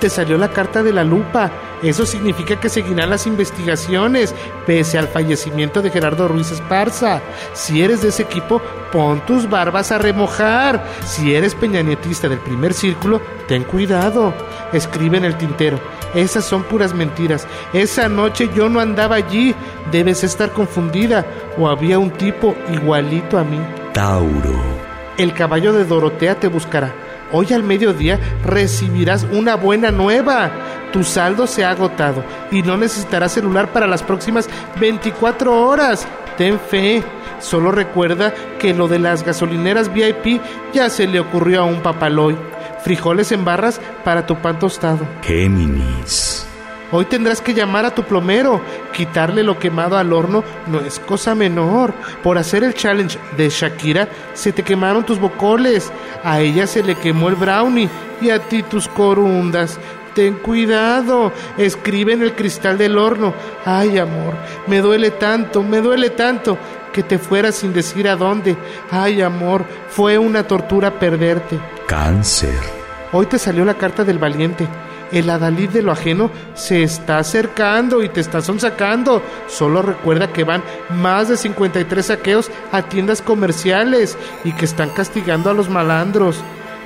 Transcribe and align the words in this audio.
Te 0.00 0.10
salió 0.10 0.36
la 0.36 0.50
carta 0.50 0.82
de 0.82 0.92
la 0.92 1.04
lupa. 1.04 1.50
Eso 1.82 2.06
significa 2.06 2.58
que 2.58 2.68
seguirán 2.68 3.10
las 3.10 3.26
investigaciones, 3.26 4.34
pese 4.66 4.98
al 4.98 5.08
fallecimiento 5.08 5.82
de 5.82 5.90
Gerardo 5.90 6.28
Ruiz 6.28 6.50
Esparza. 6.50 7.20
Si 7.52 7.82
eres 7.82 8.02
de 8.02 8.08
ese 8.08 8.22
equipo, 8.22 8.60
pon 8.92 9.20
tus 9.26 9.48
barbas 9.48 9.92
a 9.92 9.98
remojar. 9.98 10.84
Si 11.04 11.34
eres 11.34 11.54
peñanietista 11.54 12.28
del 12.28 12.38
primer 12.38 12.74
círculo, 12.74 13.20
ten 13.46 13.64
cuidado. 13.64 14.34
Escribe 14.72 15.18
en 15.18 15.24
el 15.24 15.36
tintero. 15.36 15.78
Esas 16.14 16.44
son 16.44 16.62
puras 16.62 16.94
mentiras. 16.94 17.46
Esa 17.72 18.08
noche 18.08 18.50
yo 18.54 18.68
no 18.68 18.80
andaba 18.80 19.16
allí. 19.16 19.54
Debes 19.90 20.24
estar 20.24 20.52
confundida. 20.52 21.26
O 21.58 21.68
había 21.68 21.98
un 21.98 22.10
tipo 22.10 22.54
igualito 22.72 23.38
a 23.38 23.44
mí. 23.44 23.60
Tauro. 23.92 24.54
El 25.18 25.32
caballo 25.32 25.72
de 25.72 25.84
Dorotea 25.84 26.34
te 26.38 26.48
buscará. 26.48 27.05
Hoy 27.32 27.52
al 27.52 27.62
mediodía 27.62 28.20
recibirás 28.44 29.26
una 29.32 29.56
buena 29.56 29.90
nueva. 29.90 30.50
Tu 30.92 31.02
saldo 31.04 31.46
se 31.46 31.64
ha 31.64 31.70
agotado 31.70 32.24
y 32.50 32.62
no 32.62 32.76
necesitarás 32.76 33.32
celular 33.32 33.72
para 33.72 33.86
las 33.86 34.02
próximas 34.02 34.48
24 34.78 35.66
horas. 35.66 36.06
Ten 36.36 36.58
fe. 36.58 37.02
Solo 37.40 37.70
recuerda 37.70 38.32
que 38.58 38.72
lo 38.72 38.88
de 38.88 38.98
las 38.98 39.24
gasolineras 39.24 39.92
VIP 39.92 40.40
ya 40.72 40.88
se 40.88 41.06
le 41.06 41.20
ocurrió 41.20 41.62
a 41.62 41.64
un 41.64 41.82
papaloy. 41.82 42.36
Frijoles 42.82 43.32
en 43.32 43.44
barras 43.44 43.80
para 44.04 44.26
tu 44.26 44.36
pan 44.36 44.58
tostado. 44.58 45.06
Géminis. 45.22 46.45
Hoy 46.92 47.04
tendrás 47.06 47.40
que 47.40 47.54
llamar 47.54 47.84
a 47.84 47.94
tu 47.94 48.04
plomero. 48.04 48.60
Quitarle 48.92 49.42
lo 49.42 49.58
quemado 49.58 49.96
al 49.96 50.12
horno 50.12 50.44
no 50.66 50.80
es 50.80 50.98
cosa 51.00 51.34
menor. 51.34 51.92
Por 52.22 52.38
hacer 52.38 52.62
el 52.64 52.74
challenge 52.74 53.18
de 53.36 53.48
Shakira, 53.48 54.08
se 54.34 54.52
te 54.52 54.62
quemaron 54.62 55.04
tus 55.04 55.18
bocoles. 55.18 55.92
A 56.22 56.40
ella 56.40 56.66
se 56.66 56.82
le 56.82 56.94
quemó 56.94 57.28
el 57.28 57.34
brownie 57.34 57.88
y 58.20 58.30
a 58.30 58.38
ti 58.38 58.62
tus 58.62 58.88
corundas. 58.88 59.78
Ten 60.14 60.34
cuidado, 60.34 61.30
escribe 61.58 62.14
en 62.14 62.22
el 62.22 62.34
cristal 62.34 62.78
del 62.78 62.96
horno. 62.96 63.34
Ay, 63.66 63.98
amor, 63.98 64.34
me 64.66 64.80
duele 64.80 65.10
tanto, 65.10 65.62
me 65.62 65.82
duele 65.82 66.10
tanto 66.10 66.56
que 66.90 67.02
te 67.02 67.18
fueras 67.18 67.56
sin 67.56 67.74
decir 67.74 68.08
a 68.08 68.16
dónde. 68.16 68.56
Ay, 68.90 69.20
amor, 69.20 69.66
fue 69.90 70.16
una 70.16 70.44
tortura 70.44 70.98
perderte. 70.98 71.58
Cáncer. 71.86 72.58
Hoy 73.12 73.26
te 73.26 73.38
salió 73.38 73.66
la 73.66 73.74
carta 73.74 74.04
del 74.04 74.18
valiente. 74.18 74.66
El 75.12 75.30
adalid 75.30 75.70
de 75.70 75.82
lo 75.82 75.92
ajeno 75.92 76.30
se 76.54 76.82
está 76.82 77.18
acercando 77.18 78.02
y 78.02 78.08
te 78.08 78.20
está 78.20 78.40
sonsacando. 78.40 79.22
Solo 79.46 79.82
recuerda 79.82 80.32
que 80.32 80.44
van 80.44 80.62
más 80.90 81.28
de 81.28 81.36
53 81.36 82.06
saqueos 82.06 82.50
a 82.72 82.82
tiendas 82.82 83.22
comerciales 83.22 84.18
y 84.44 84.52
que 84.52 84.64
están 84.64 84.90
castigando 84.90 85.50
a 85.50 85.54
los 85.54 85.68
malandros. 85.68 86.40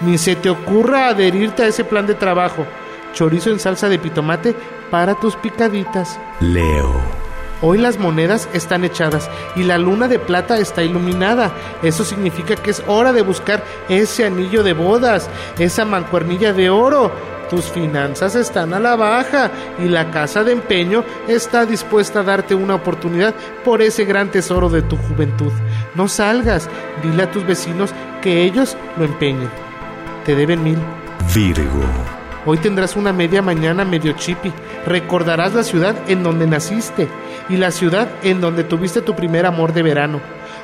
Ni 0.00 0.18
se 0.18 0.36
te 0.36 0.50
ocurra 0.50 1.08
adherirte 1.08 1.62
a 1.62 1.68
ese 1.68 1.84
plan 1.84 2.06
de 2.06 2.14
trabajo. 2.14 2.66
Chorizo 3.12 3.50
en 3.50 3.60
salsa 3.60 3.88
de 3.88 3.98
pitomate 3.98 4.54
para 4.90 5.14
tus 5.14 5.36
picaditas. 5.36 6.18
Leo. 6.40 7.26
Hoy 7.62 7.78
las 7.78 7.98
monedas 7.98 8.50
están 8.52 8.84
echadas 8.84 9.30
y 9.54 9.62
la 9.62 9.78
luna 9.78 10.08
de 10.08 10.18
plata 10.18 10.58
está 10.58 10.82
iluminada. 10.82 11.52
Eso 11.82 12.04
significa 12.04 12.54
que 12.54 12.70
es 12.70 12.82
hora 12.86 13.14
de 13.14 13.22
buscar 13.22 13.64
ese 13.88 14.26
anillo 14.26 14.62
de 14.62 14.74
bodas, 14.74 15.30
esa 15.58 15.86
mancuernilla 15.86 16.52
de 16.52 16.68
oro. 16.68 17.10
Tus 17.50 17.66
finanzas 17.66 18.34
están 18.34 18.74
a 18.74 18.80
la 18.80 18.96
baja 18.96 19.50
y 19.78 19.88
la 19.88 20.10
casa 20.10 20.42
de 20.42 20.52
empeño 20.52 21.04
está 21.28 21.64
dispuesta 21.64 22.20
a 22.20 22.22
darte 22.24 22.56
una 22.56 22.74
oportunidad 22.74 23.34
por 23.64 23.82
ese 23.82 24.04
gran 24.04 24.30
tesoro 24.32 24.68
de 24.68 24.82
tu 24.82 24.96
juventud. 24.96 25.52
No 25.94 26.08
salgas, 26.08 26.68
dile 27.02 27.22
a 27.22 27.30
tus 27.30 27.46
vecinos 27.46 27.92
que 28.20 28.42
ellos 28.42 28.76
lo 28.96 29.04
empeñen. 29.04 29.48
Te 30.24 30.34
deben 30.34 30.64
mil. 30.64 30.78
Virgo. 31.32 31.84
Hoy 32.48 32.58
tendrás 32.58 32.96
una 32.96 33.12
media 33.12 33.42
mañana 33.42 33.84
medio 33.84 34.12
chipi. 34.12 34.52
Recordarás 34.86 35.54
la 35.54 35.62
ciudad 35.62 35.96
en 36.08 36.22
donde 36.22 36.46
naciste 36.46 37.08
y 37.48 37.56
la 37.56 37.70
ciudad 37.70 38.08
en 38.22 38.40
donde 38.40 38.64
tuviste 38.64 39.02
tu 39.02 39.14
primer 39.14 39.46
amor 39.46 39.72
de 39.72 39.82
verano. 39.82 40.20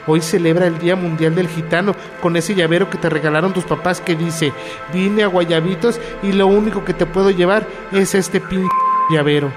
Hoy 0.06 0.20
celebra 0.20 0.66
el 0.66 0.78
Día 0.78 0.96
Mundial 0.96 1.34
del 1.34 1.48
Gitano 1.48 1.94
con 2.20 2.36
ese 2.36 2.54
llavero 2.54 2.90
que 2.90 2.98
te 2.98 3.08
regalaron 3.08 3.52
tus 3.52 3.64
papás 3.64 4.00
que 4.00 4.16
dice, 4.16 4.52
vine 4.92 5.22
a 5.22 5.28
Guayabitos 5.28 6.00
y 6.22 6.32
lo 6.32 6.48
único 6.48 6.84
que 6.84 6.92
te 6.92 7.06
puedo 7.06 7.30
llevar 7.30 7.66
es 7.92 8.14
este 8.14 8.40
pin 8.40 8.68
llavero. 9.10 9.52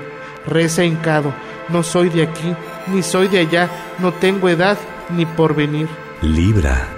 Reza 0.46 0.84
hincado, 0.84 1.34
no 1.70 1.82
soy 1.82 2.10
de 2.10 2.24
aquí, 2.24 2.56
ni 2.88 3.02
soy 3.02 3.28
de 3.28 3.40
allá, 3.40 3.70
no 4.00 4.14
tengo 4.14 4.48
edad 4.48 4.78
ni 5.10 5.26
porvenir. 5.26 5.88
Libra. 6.22 6.90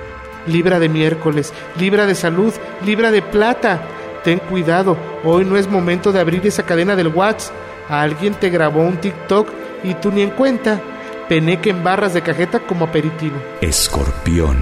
Libra 0.45 0.79
de 0.79 0.89
miércoles, 0.89 1.53
libra 1.79 2.05
de 2.05 2.15
salud, 2.15 2.53
libra 2.85 3.11
de 3.11 3.21
plata. 3.21 3.81
Ten 4.23 4.39
cuidado, 4.39 4.97
hoy 5.23 5.45
no 5.45 5.55
es 5.55 5.69
momento 5.69 6.11
de 6.11 6.19
abrir 6.19 6.45
esa 6.45 6.63
cadena 6.63 6.95
del 6.95 7.07
WhatsApp. 7.07 7.55
Alguien 7.89 8.33
te 8.33 8.49
grabó 8.49 8.81
un 8.81 8.97
TikTok 8.97 9.49
y 9.83 9.93
tú 9.93 10.11
ni 10.11 10.21
en 10.21 10.31
cuenta. 10.31 10.81
Peneque 11.29 11.69
en 11.69 11.83
barras 11.83 12.13
de 12.13 12.21
cajeta 12.21 12.59
como 12.59 12.85
aperitivo. 12.85 13.35
Escorpión. 13.61 14.57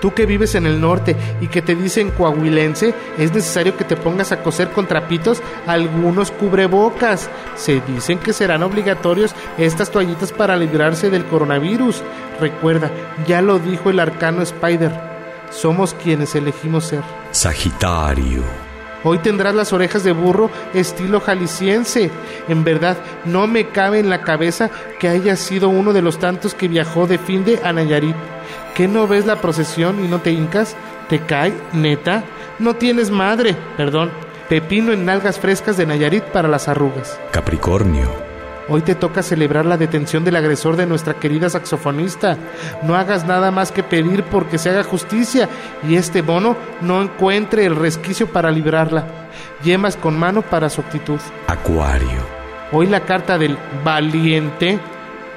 Tú 0.00 0.12
que 0.12 0.26
vives 0.26 0.54
en 0.54 0.66
el 0.66 0.80
norte 0.80 1.16
y 1.40 1.48
que 1.48 1.62
te 1.62 1.74
dicen 1.74 2.10
coahuilense, 2.10 2.94
es 3.18 3.32
necesario 3.32 3.76
que 3.76 3.84
te 3.84 3.96
pongas 3.96 4.30
a 4.30 4.42
coser 4.42 4.70
con 4.70 4.86
trapitos 4.86 5.42
algunos 5.66 6.30
cubrebocas. 6.30 7.30
Se 7.56 7.80
dicen 7.80 8.18
que 8.18 8.32
serán 8.32 8.62
obligatorios 8.62 9.34
estas 9.56 9.90
toallitas 9.90 10.32
para 10.32 10.56
librarse 10.56 11.10
del 11.10 11.24
coronavirus. 11.24 12.02
Recuerda, 12.40 12.90
ya 13.26 13.40
lo 13.40 13.58
dijo 13.58 13.90
el 13.90 14.00
arcano 14.00 14.42
Spider. 14.42 14.92
Somos 15.50 15.94
quienes 15.94 16.34
elegimos 16.34 16.84
ser. 16.84 17.02
Sagitario. 17.30 18.42
Hoy 19.04 19.18
tendrás 19.18 19.54
las 19.54 19.72
orejas 19.72 20.04
de 20.04 20.12
burro 20.12 20.50
estilo 20.74 21.20
jalisciense. 21.20 22.10
En 22.48 22.64
verdad, 22.64 22.96
no 23.24 23.46
me 23.46 23.68
cabe 23.68 23.98
en 23.98 24.10
la 24.10 24.22
cabeza 24.22 24.70
que 24.98 25.08
hayas 25.08 25.38
sido 25.38 25.68
uno 25.68 25.92
de 25.92 26.02
los 26.02 26.18
tantos 26.18 26.54
que 26.54 26.68
viajó 26.68 27.06
de 27.06 27.18
fin 27.18 27.44
de 27.44 27.60
a 27.62 27.72
Nayarit. 27.72 28.16
¿Qué 28.74 28.88
no 28.88 29.06
ves 29.06 29.26
la 29.26 29.36
procesión 29.36 30.04
y 30.04 30.08
no 30.08 30.20
te 30.20 30.32
hincas? 30.32 30.76
¿Te 31.08 31.20
cae? 31.20 31.52
¿Neta? 31.72 32.24
No 32.58 32.74
tienes 32.74 33.10
madre, 33.10 33.56
perdón. 33.76 34.10
Pepino 34.48 34.92
en 34.92 35.04
nalgas 35.04 35.38
frescas 35.38 35.76
de 35.76 35.86
Nayarit 35.86 36.24
para 36.24 36.48
las 36.48 36.68
arrugas. 36.68 37.18
Capricornio. 37.32 38.25
Hoy 38.68 38.82
te 38.82 38.96
toca 38.96 39.22
celebrar 39.22 39.64
la 39.64 39.76
detención 39.76 40.24
del 40.24 40.34
agresor 40.34 40.76
de 40.76 40.86
nuestra 40.86 41.14
querida 41.14 41.48
saxofonista. 41.48 42.36
No 42.82 42.96
hagas 42.96 43.24
nada 43.24 43.52
más 43.52 43.70
que 43.70 43.84
pedir 43.84 44.24
porque 44.24 44.58
se 44.58 44.70
haga 44.70 44.82
justicia 44.82 45.48
y 45.88 45.94
este 45.94 46.20
bono 46.20 46.56
no 46.80 47.00
encuentre 47.00 47.64
el 47.64 47.76
resquicio 47.76 48.26
para 48.26 48.50
librarla. 48.50 49.06
Yemas 49.62 49.96
con 49.96 50.18
mano 50.18 50.42
para 50.42 50.68
su 50.68 50.80
actitud. 50.80 51.20
Acuario. 51.46 52.36
Hoy 52.72 52.88
la 52.88 53.00
carta 53.00 53.38
del 53.38 53.56
valiente, 53.84 54.80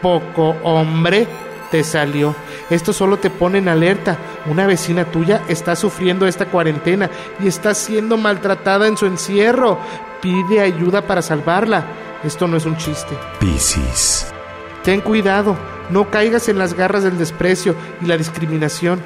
poco 0.02 0.56
hombre, 0.64 1.28
te 1.70 1.84
salió. 1.84 2.36
Esto 2.72 2.94
solo 2.94 3.18
te 3.18 3.30
pone 3.30 3.60
en 3.60 3.70
alerta. 3.70 4.18
Una 4.48 4.66
vecina 4.66 5.06
tuya 5.06 5.42
está 5.48 5.76
sufriendo 5.76 6.26
esta 6.26 6.46
cuarentena 6.46 7.12
y 7.40 7.48
está 7.48 7.76
siendo 7.76 8.18
maltratada 8.18 8.88
en 8.88 8.98
su 8.98 9.06
encierro. 9.06 9.78
Pide 10.20 10.62
ayuda 10.62 11.04
para 11.04 11.22
salvarla. 11.22 11.86
Esto 12.24 12.48
no 12.48 12.58
es 12.58 12.66
un 12.66 12.78
chiste. 12.78 13.18
Piscis. 13.40 14.28
Ten 14.84 15.02
cuidado, 15.02 15.58
no 15.90 16.10
caigas 16.10 16.50
en 16.50 16.58
las 16.58 16.74
garras 16.74 17.04
del 17.04 17.18
desprecio 17.18 17.76
y 18.02 18.06
la 18.06 18.18
discriminación. 18.18 19.02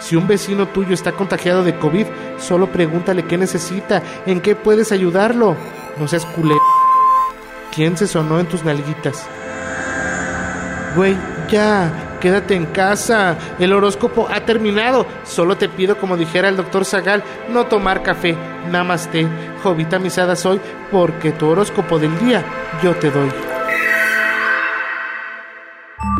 Si 0.00 0.16
un 0.16 0.26
vecino 0.26 0.68
tuyo 0.68 0.92
está 0.92 1.12
contagiado 1.12 1.64
de 1.64 1.78
COVID, 1.78 2.06
solo 2.38 2.70
pregúntale 2.70 3.24
qué 3.24 3.38
necesita, 3.38 4.02
en 4.26 4.40
qué 4.40 4.54
puedes 4.54 4.92
ayudarlo. 4.92 5.56
No 5.98 6.08
seas 6.08 6.26
culé. 6.26 6.56
¿Quién 7.74 7.96
se 7.96 8.06
sonó 8.06 8.38
en 8.38 8.46
tus 8.46 8.64
nalguitas? 8.64 9.26
Güey, 10.96 11.16
ya, 11.50 11.90
quédate 12.24 12.54
en 12.54 12.64
casa. 12.64 13.36
El 13.58 13.74
horóscopo 13.74 14.26
ha 14.30 14.46
terminado. 14.46 15.06
Solo 15.26 15.58
te 15.58 15.68
pido, 15.68 15.98
como 15.98 16.16
dijera 16.16 16.48
el 16.48 16.56
doctor 16.56 16.86
Zagal, 16.86 17.22
no 17.50 17.66
tomar 17.66 18.02
café. 18.02 18.34
Namaste. 18.70 19.28
Jovita 19.62 19.98
misada 19.98 20.34
soy, 20.34 20.58
porque 20.90 21.32
tu 21.32 21.48
horóscopo 21.48 21.98
del 21.98 22.18
día 22.20 22.42
yo 22.82 22.94
te 22.96 23.10
doy. 23.10 23.30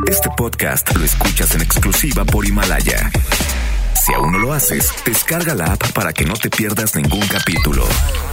Este 0.07 0.29
podcast 0.37 0.95
lo 0.95 1.05
escuchas 1.07 1.55
en 1.55 1.63
exclusiva 1.63 2.23
por 2.27 2.45
Himalaya. 2.45 3.11
Si 4.05 4.13
aún 4.13 4.33
no 4.33 4.39
lo 4.39 4.53
haces, 4.53 4.93
descarga 5.07 5.55
la 5.55 5.73
app 5.73 5.93
para 5.93 6.13
que 6.13 6.27
no 6.27 6.35
te 6.35 6.51
pierdas 6.51 6.95
ningún 6.95 7.27
capítulo. 7.29 7.83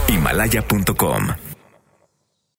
Himalaya.com 0.08 1.51